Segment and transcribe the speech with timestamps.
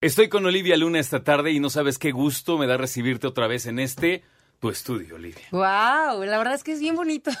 [0.00, 3.48] Estoy con Olivia Luna esta tarde y no sabes qué gusto me da recibirte otra
[3.48, 4.22] vez en este
[4.60, 5.46] tu estudio, Olivia.
[5.50, 7.32] Wow, la verdad es que es bien bonito.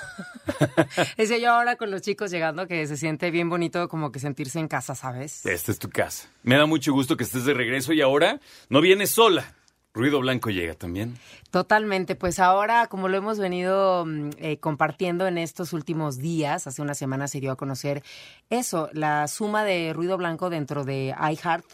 [1.16, 4.58] Decía yo ahora con los chicos llegando que se siente bien bonito como que sentirse
[4.58, 5.44] en casa, ¿sabes?
[5.46, 6.28] Esta es tu casa.
[6.42, 9.54] Me da mucho gusto que estés de regreso y ahora no vienes sola.
[9.92, 11.18] Ruido Blanco llega también.
[11.50, 16.80] Totalmente, pues ahora como lo hemos venido mm, eh, compartiendo en estos últimos días, hace
[16.80, 18.04] una semana se dio a conocer
[18.50, 21.66] eso, la suma de ruido blanco dentro de iHeart.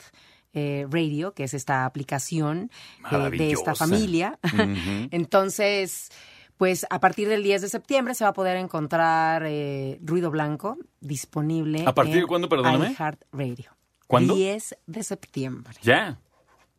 [0.55, 2.71] eh, Radio, que es esta aplicación
[3.13, 4.39] eh, de esta familia.
[5.11, 6.11] Entonces,
[6.57, 10.79] pues a partir del 10 de septiembre se va a poder encontrar eh, Ruido Blanco
[11.01, 11.85] disponible.
[11.87, 12.93] ¿A partir en de cuándo, perdóname?
[12.93, 13.77] iHeart Radio.
[14.07, 14.35] ¿Cuándo?
[14.35, 15.75] 10 de septiembre.
[15.83, 16.19] Ya.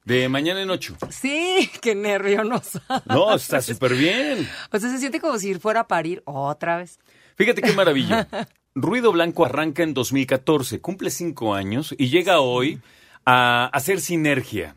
[0.05, 0.95] De mañana en ocho.
[1.09, 2.43] Sí, qué nervio
[3.05, 4.47] no está súper bien.
[4.71, 6.99] O sea, se siente como si fuera a parir otra vez.
[7.35, 8.27] Fíjate qué maravilla.
[8.73, 12.79] Ruido Blanco arranca en 2014, cumple cinco años y llega hoy
[13.25, 14.75] a hacer sinergia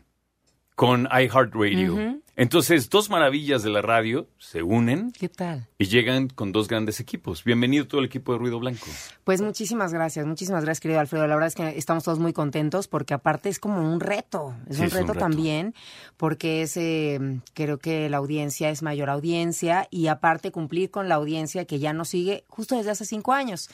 [0.75, 2.20] con iHeartRadio.
[2.37, 5.67] Entonces, dos maravillas de la radio se unen ¿Qué tal?
[5.77, 7.43] y llegan con dos grandes equipos.
[7.43, 8.85] Bienvenido todo el equipo de Ruido Blanco.
[9.25, 11.27] Pues muchísimas gracias, muchísimas gracias, querido Alfredo.
[11.27, 14.77] La verdad es que estamos todos muy contentos porque aparte es como un reto, es,
[14.77, 15.19] Sí, un, es un reto reto.
[15.25, 15.75] también
[16.15, 17.19] porque es, eh,
[17.53, 21.91] creo que la audiencia es mayor audiencia y aparte cumplir con la audiencia que ya
[21.91, 23.69] nos sigue justo desde hace cinco años.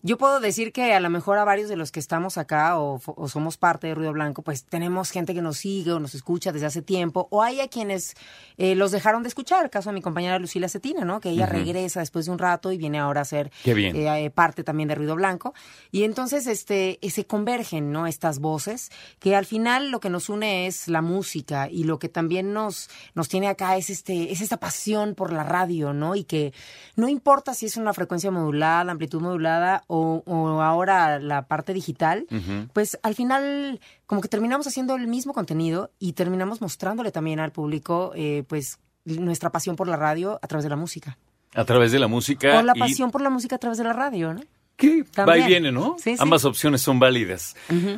[0.00, 3.00] Yo puedo decir que a lo mejor a varios de los que estamos acá o,
[3.26, 6.66] somos parte de Ruido Blanco, pues tenemos gente que nos sigue o nos escucha desde
[6.66, 8.14] hace tiempo, o hay a quienes
[8.58, 11.20] eh, los dejaron de escuchar, el caso de mi compañera Lucila Cetina, ¿no?
[11.20, 14.62] Que ella regresa después de un rato y viene ahora a ser eh, eh, parte
[14.62, 15.52] también de Ruido Blanco.
[15.90, 18.06] Y entonces este, eh, se convergen, ¿no?
[18.06, 22.08] Estas voces, que al final lo que nos une es la música y lo que
[22.08, 26.14] también nos, nos tiene acá es, este, es esta pasión por la radio, ¿no?
[26.14, 26.52] Y que
[26.94, 31.74] no importa si es una frecuencia modulada, la amplitud modulada o, o ahora la parte
[31.74, 32.26] digital,
[32.72, 37.50] pues al final como que terminamos haciendo el mismo contenido y terminamos mostrándole también al
[37.50, 41.18] público, eh, pues, nuestra pasión por la radio a través de la música.
[41.54, 42.58] A través de la música.
[42.58, 44.42] O la y- pasión por la música a través de la radio, ¿no?
[44.78, 45.96] Que va y viene, ¿no?
[45.98, 46.16] Sí, sí.
[46.20, 47.56] Ambas opciones son válidas.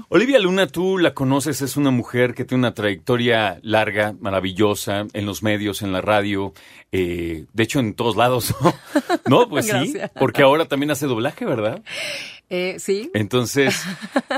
[0.09, 5.27] Olivia Luna, tú la conoces, es una mujer que tiene una trayectoria larga, maravillosa, en
[5.27, 6.55] los medios, en la radio,
[6.91, 8.55] eh, de hecho en todos lados.
[9.29, 11.83] no, pues sí, porque ahora también hace doblaje, ¿verdad?
[12.49, 13.11] Eh, sí.
[13.12, 13.85] Entonces,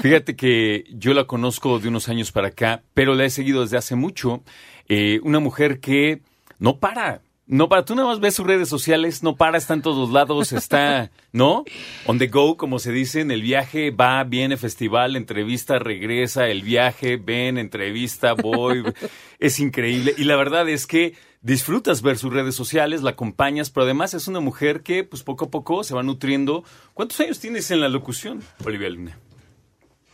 [0.03, 3.79] fíjate que yo la conozco de unos años para acá, pero la he seguido desde
[3.79, 4.43] hace mucho.
[4.89, 6.23] Eh, una mujer que
[6.59, 7.23] no para.
[7.47, 10.53] No para, tú nada más ves sus redes sociales, no para, está en todos lados,
[10.53, 11.65] está, ¿no?
[12.07, 16.63] On the go, como se dice, en el viaje, va, viene, festival, entrevista, regresa, el
[16.63, 18.85] viaje, ven, entrevista, voy.
[19.41, 20.15] es increíble.
[20.17, 24.29] Y la verdad es que disfrutas ver sus redes sociales, la acompañas, pero además es
[24.29, 26.63] una mujer que, pues poco a poco se va nutriendo.
[26.95, 29.19] ¿Cuántos años tienes en la locución, Olivia Luna?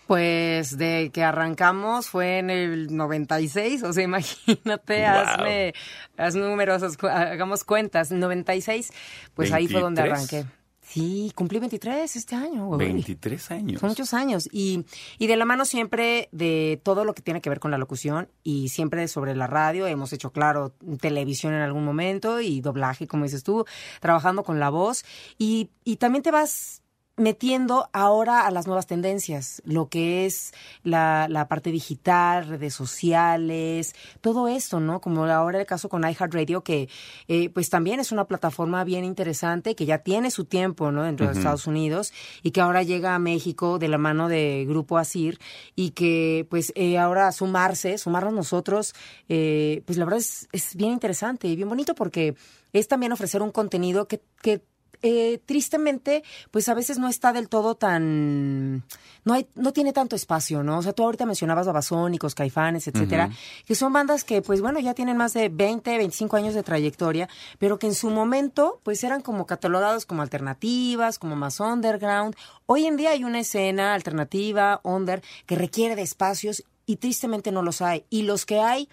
[0.08, 5.08] Pues de que arrancamos fue en el 96, o sea, imagínate, Wow.
[5.18, 5.74] hazme,
[6.16, 8.90] haz cu- hagamos cuentas, 96,
[9.34, 10.32] pues ahí fue donde 23.
[10.32, 10.58] arranqué.
[10.80, 12.78] Sí, cumplí 23 este año, güey.
[12.86, 13.78] 23 años.
[13.82, 14.48] Son muchos años.
[14.50, 14.86] Y,
[15.18, 18.30] y de la mano siempre de todo lo que tiene que ver con la locución
[18.42, 19.86] y siempre sobre la radio.
[19.86, 23.66] Hemos hecho, claro, televisión en algún momento y doblaje, como dices tú,
[24.00, 25.04] trabajando con la voz.
[25.36, 26.77] Y, y también te vas
[27.18, 30.52] metiendo ahora a las nuevas tendencias, lo que es
[30.82, 35.00] la, la parte digital, redes sociales, todo esto, ¿no?
[35.00, 36.88] Como ahora el caso con iHeartRadio, que
[37.26, 41.02] eh, pues también es una plataforma bien interesante, que ya tiene su tiempo, ¿no?
[41.02, 42.12] Dentro de Estados Unidos
[42.42, 45.38] y que ahora llega a México de la mano de Grupo Asir
[45.74, 48.94] y que pues eh, ahora sumarse, sumarnos nosotros,
[49.28, 52.36] eh, pues la verdad es, es bien interesante y bien bonito porque
[52.72, 54.62] es también ofrecer un contenido que, que
[55.02, 58.84] eh, tristemente, pues a veces no está del todo tan,
[59.24, 60.78] no hay, no tiene tanto espacio, ¿no?
[60.78, 63.30] O sea, tú ahorita mencionabas Babasónicos, Caifanes, etcétera,
[63.64, 67.28] que son bandas que, pues bueno, ya tienen más de 20, 25 años de trayectoria,
[67.58, 72.34] pero que en su momento, pues eran como catalogados como alternativas, como más underground.
[72.66, 77.62] Hoy en día hay una escena alternativa, under, que requiere de espacios y tristemente no
[77.62, 78.04] los hay.
[78.10, 78.88] Y los que hay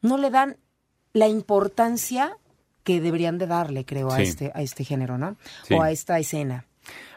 [0.00, 0.56] no le dan
[1.12, 2.38] la importancia
[2.84, 5.36] que deberían de darle, creo, a este, a este género, ¿no?
[5.66, 5.74] Sí.
[5.74, 6.66] O a esta escena.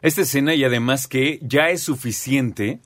[0.01, 2.79] Esta escena y además que ya es suficiente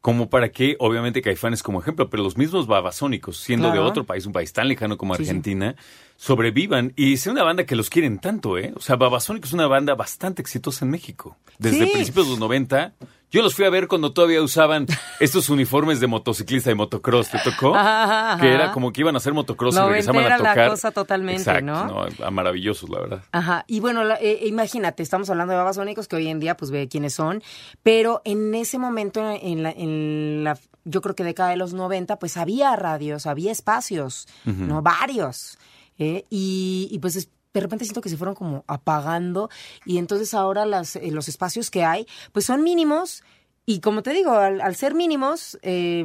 [0.00, 4.26] como para que, obviamente, Caifanes como ejemplo, pero los mismos babasónicos, siendo de otro país,
[4.26, 5.30] un país tan lejano como Sí, sí.
[5.30, 5.74] Argentina,
[6.16, 8.72] sobrevivan y sea una banda que los quieren tanto, ¿eh?
[8.76, 11.36] O sea, Babasónicos es una banda bastante exitosa en México.
[11.58, 11.92] Desde Sí.
[11.92, 12.92] principios de los 90,
[13.30, 14.86] yo los fui a ver cuando todavía usaban
[15.20, 17.74] estos uniformes de motociclista de motocross, ¿te tocó?
[17.74, 18.40] Ajá, ajá.
[18.40, 20.70] Que era como que iban a hacer motocross y regresaban a Noventera la tocar.
[20.70, 22.06] cosa totalmente, Exacto, ¿no?
[22.26, 23.22] a maravillosos, la verdad.
[23.32, 26.70] Ajá, y bueno, la- eh, imagínate, estamos hablando de babasónicos que hoy en día pues
[26.70, 27.42] ve quiénes son,
[27.82, 32.18] pero en ese momento, en la, en la yo creo que década de los 90,
[32.18, 34.80] pues había radios, había espacios, ¿no?
[34.80, 35.58] Varios.
[35.98, 36.24] ¿eh?
[36.30, 37.28] Y, y, pues es-
[37.58, 39.50] de repente siento que se fueron como apagando
[39.84, 43.22] y entonces ahora las, eh, los espacios que hay pues son mínimos
[43.66, 46.02] y como te digo, al, al ser mínimos eh,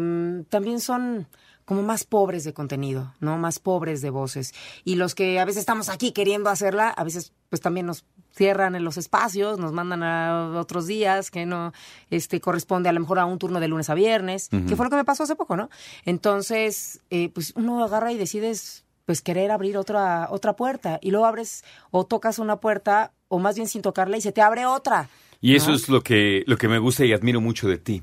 [0.50, 1.28] también son
[1.66, 3.38] como más pobres de contenido, ¿no?
[3.38, 4.54] Más pobres de voces.
[4.84, 8.06] Y los que a veces estamos aquí queriendo hacerla, a veces pues también nos
[8.36, 11.72] cierran en los espacios, nos mandan a otros días que no
[12.10, 14.90] este corresponde a lo mejor a un turno de lunes a viernes, que fue lo
[14.90, 15.70] que me pasó hace poco, ¿no?
[16.04, 21.26] Entonces, eh, pues uno agarra y decides pues querer abrir otra otra puerta y luego
[21.26, 25.10] abres o tocas una puerta o más bien sin tocarla y se te abre otra.
[25.42, 25.76] Y eso ¿no?
[25.76, 28.02] es lo que, lo que me gusta y admiro mucho de ti.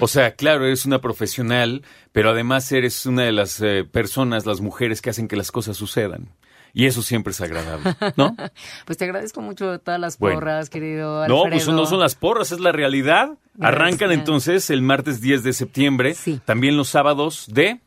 [0.00, 1.82] O sea, claro, eres una profesional,
[2.12, 5.78] pero además eres una de las eh, personas, las mujeres que hacen que las cosas
[5.78, 6.28] sucedan.
[6.74, 8.36] Y eso siempre es agradable, ¿no?
[8.86, 10.36] Pues te agradezco mucho todas las Bueno.
[10.36, 13.38] porras, querido No, pues no son las porras, es la realidad.
[13.60, 16.40] Arrancan entonces el martes 10 de septiembre, Sí.
[16.44, 17.80] también los sábados de...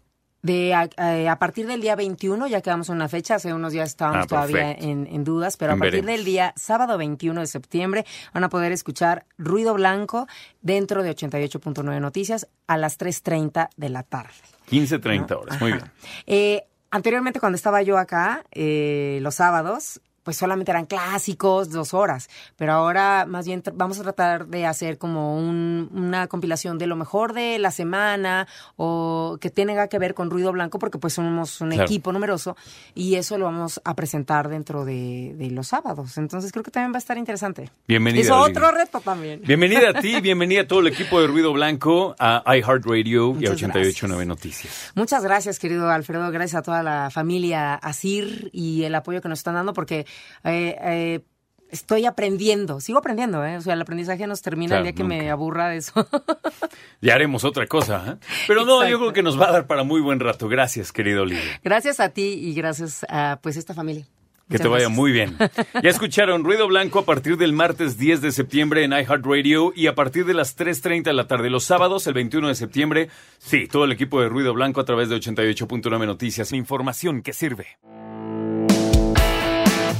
[0.45, 3.73] De a, a- a partir del día 21, ya quedamos en una fecha, hace unos
[3.73, 7.47] días estábamos Ah, todavía en, en dudas, pero a partir del día sábado 21 de
[7.47, 10.27] septiembre van a poder escuchar Ruido Blanco
[10.61, 14.33] dentro de 88.9 Noticias a las 3.30 de la tarde.
[14.69, 15.59] 15, 30 horas.
[15.61, 15.83] Muy bien.
[16.27, 22.29] Eh, anteriormente, cuando estaba yo acá, eh, los sábados, pues solamente eran clásicos, dos horas.
[22.57, 26.97] Pero ahora, más bien, vamos a tratar de hacer como un- una compilación de lo
[26.97, 31.61] mejor de la semana o que tenga que ver con ruido blanco, porque pues somos
[31.61, 31.83] un Claro.
[31.83, 32.57] equipo numeroso
[32.95, 36.17] y eso lo vamos a presentar dentro de, de los sábados.
[36.17, 37.69] Entonces, creo que también va a estar interesante.
[37.87, 39.41] Bienvenida, Es otro reto también.
[39.45, 43.51] Bienvenida a ti, bienvenida a todo el equipo de Ruido Blanco, a iHeartRadio y a
[43.51, 44.91] Muchas 889 Noticias.
[44.95, 46.31] Muchas gracias, querido Alfredo.
[46.31, 50.05] Gracias a toda la familia Asir y el apoyo que nos están dando porque
[50.43, 51.19] eh, eh,
[51.71, 53.57] estoy aprendiendo, sigo aprendiendo, ¿eh?
[53.57, 56.07] O sea, el aprendizaje nos termina Claro, el día que me aburra de eso.
[57.01, 58.25] Ya haremos otra cosa, ¿eh?
[58.47, 60.47] Pero no, yo creo que nos va a dar para muy buen rato.
[60.49, 61.59] Gracias, querido Olivia.
[61.63, 64.05] gracias a ti y gracias a pues esta familia.
[64.47, 64.97] Que Muchas te vaya gracias.
[64.97, 65.37] muy bien.
[65.83, 69.95] Ya escucharon Ruido Blanco a partir del martes 10 de septiembre en iHeartRadio y a
[69.95, 71.49] partir de las 3.30 de la tarde.
[71.49, 73.09] Los sábados, el 21 de septiembre,
[73.39, 76.51] sí, todo el equipo de Ruido Blanco a través de 88.9 Noticias.
[76.53, 77.77] Información que sirve.